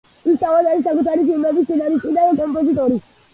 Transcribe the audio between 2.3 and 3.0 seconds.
კომპოზიტორი.